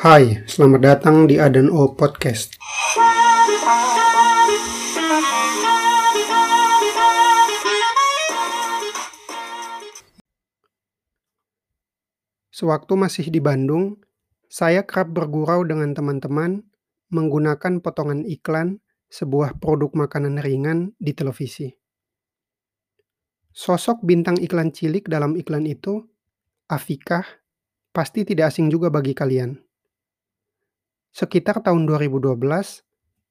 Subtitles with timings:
[0.00, 2.56] Hai, selamat datang di Adan O Podcast.
[12.48, 14.00] Sewaktu masih di Bandung,
[14.48, 16.64] saya kerap bergurau dengan teman-teman
[17.12, 18.80] menggunakan potongan iklan
[19.12, 21.76] sebuah produk makanan ringan di televisi.
[23.52, 26.08] Sosok bintang iklan cilik dalam iklan itu,
[26.72, 27.44] Afikah,
[27.92, 29.69] pasti tidak asing juga bagi kalian.
[31.10, 32.38] Sekitar tahun 2012,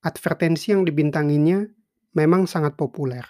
[0.04, 1.64] advertensi yang dibintanginya
[2.12, 3.24] memang sangat populer.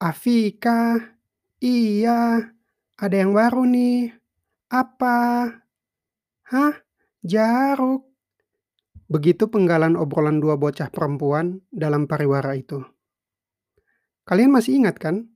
[0.00, 0.96] Afika,
[1.60, 2.40] iya,
[2.96, 4.16] ada yang baru nih.
[4.72, 5.48] Apa?
[6.48, 6.74] Hah?
[7.20, 8.08] Jaruk.
[9.10, 12.80] Begitu penggalan obrolan dua bocah perempuan dalam pariwara itu.
[14.24, 15.28] Kalian masih ingat kan?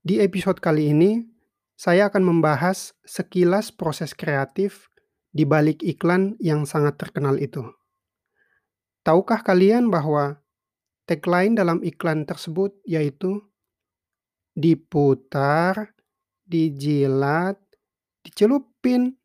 [0.00, 1.33] Di episode kali ini,
[1.74, 4.90] saya akan membahas sekilas proses kreatif
[5.34, 7.66] di balik iklan yang sangat terkenal itu.
[9.02, 10.38] Tahukah kalian bahwa
[11.04, 13.42] tagline dalam iklan tersebut yaitu
[14.54, 15.92] diputar,
[16.46, 17.58] dijilat,
[18.22, 19.18] dicelupin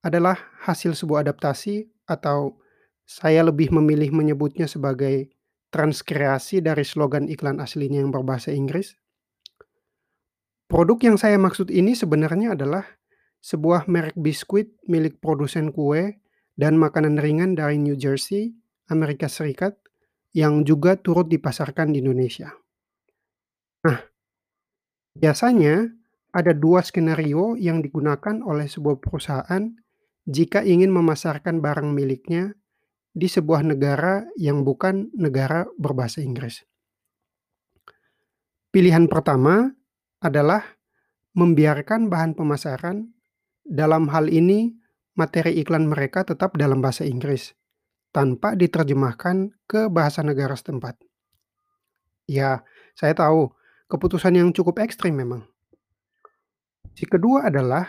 [0.00, 2.56] adalah hasil sebuah adaptasi atau
[3.04, 5.34] saya lebih memilih menyebutnya sebagai
[5.74, 8.96] transkreasi dari slogan iklan aslinya yang berbahasa Inggris
[10.68, 12.84] Produk yang saya maksud ini sebenarnya adalah
[13.40, 16.20] sebuah merek biskuit milik produsen kue
[16.60, 18.52] dan makanan ringan dari New Jersey,
[18.92, 19.80] Amerika Serikat,
[20.36, 22.52] yang juga turut dipasarkan di Indonesia.
[23.88, 23.96] Nah,
[25.16, 25.88] biasanya
[26.36, 29.72] ada dua skenario yang digunakan oleh sebuah perusahaan
[30.28, 32.52] jika ingin memasarkan barang miliknya
[33.16, 36.60] di sebuah negara yang bukan negara berbahasa Inggris.
[38.68, 39.77] Pilihan pertama
[40.18, 40.64] adalah
[41.38, 43.14] membiarkan bahan pemasaran,
[43.62, 44.74] dalam hal ini
[45.14, 47.52] materi iklan mereka tetap dalam bahasa Inggris,
[48.10, 50.98] tanpa diterjemahkan ke bahasa negara setempat.
[52.24, 52.64] Ya,
[52.96, 53.52] saya tahu,
[53.92, 55.46] keputusan yang cukup ekstrim memang.
[56.98, 57.86] Si kedua adalah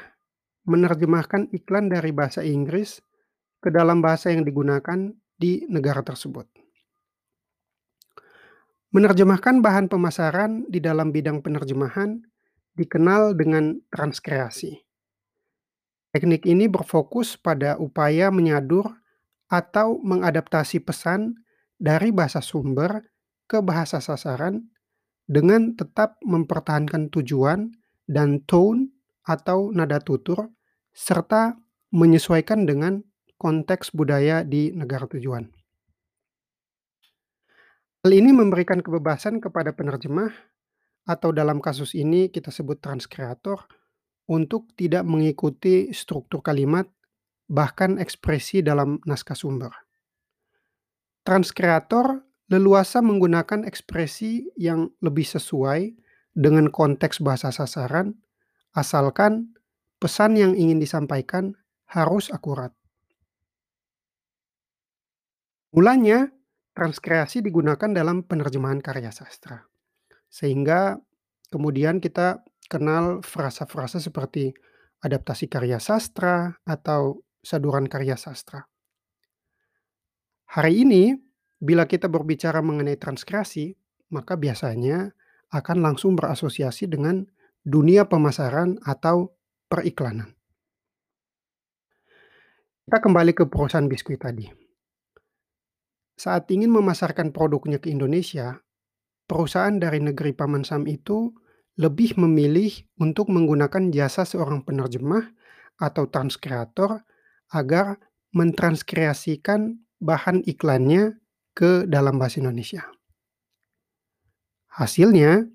[0.69, 3.01] menerjemahkan iklan dari bahasa Inggris
[3.57, 6.58] ke dalam bahasa yang digunakan di negara tersebut.
[8.89, 12.25] Menerjemahkan bahan pemasaran di dalam bidang penerjemahan
[12.73, 14.81] dikenal dengan transkreasi.
[16.09, 18.89] Teknik ini berfokus pada upaya menyadur
[19.45, 21.37] atau mengadaptasi pesan
[21.77, 23.05] dari bahasa sumber
[23.45, 24.65] ke bahasa sasaran
[25.29, 27.69] dengan tetap mempertahankan tujuan
[28.09, 28.89] dan tone
[29.21, 30.49] atau nada tutur
[30.89, 31.61] serta
[31.93, 33.05] menyesuaikan dengan
[33.37, 35.58] konteks budaya di negara tujuan.
[37.99, 40.31] Hal ini memberikan kebebasan kepada penerjemah
[41.03, 43.67] atau dalam kasus ini kita sebut transkreator
[44.31, 46.87] untuk tidak mengikuti struktur kalimat
[47.51, 49.75] bahkan ekspresi dalam naskah sumber.
[51.27, 55.91] Transkreator leluasa menggunakan ekspresi yang lebih sesuai
[56.31, 58.15] dengan konteks bahasa sasaran
[58.79, 59.51] asalkan
[59.99, 61.51] pesan yang ingin disampaikan
[61.91, 62.71] harus akurat.
[65.75, 66.31] Mulanya,
[66.79, 69.67] transkreasi digunakan dalam penerjemahan karya sastra.
[70.31, 70.95] Sehingga
[71.51, 72.39] kemudian kita
[72.71, 74.55] kenal frasa-frasa seperti
[75.03, 78.63] adaptasi karya sastra atau saduran karya sastra.
[80.55, 81.19] Hari ini,
[81.59, 83.75] bila kita berbicara mengenai transkreasi,
[84.15, 85.11] maka biasanya
[85.51, 87.27] akan langsung berasosiasi dengan
[87.59, 89.35] dunia pemasaran atau
[89.67, 90.31] periklanan.
[92.87, 94.68] Kita kembali ke perusahaan biskuit tadi.
[96.19, 98.59] Saat ingin memasarkan produknya ke Indonesia,
[99.23, 101.31] perusahaan dari negeri Paman Sam itu
[101.79, 105.31] lebih memilih untuk menggunakan jasa seorang penerjemah
[105.79, 107.07] atau transkreator
[107.55, 108.03] agar
[108.35, 111.23] mentranskreasikan bahan iklannya
[111.55, 112.83] ke dalam bahasa Indonesia.
[114.75, 115.47] Hasilnya,